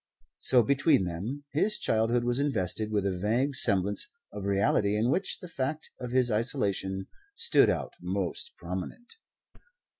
[0.39, 5.37] So between them his childhood was invested with a vague semblance of reality in which
[5.37, 9.17] the fact of his isolation stood out most prominent.